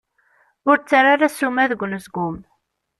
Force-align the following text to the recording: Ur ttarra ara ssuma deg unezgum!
Ur 0.69 0.77
ttarra 0.79 1.09
ara 1.15 1.27
ssuma 1.33 1.65
deg 1.71 1.79
unezgum! 1.85 2.35